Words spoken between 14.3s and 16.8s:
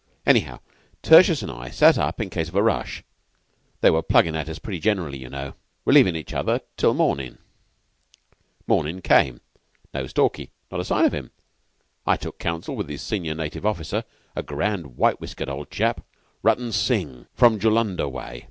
a grand, white whiskered old chap Rutton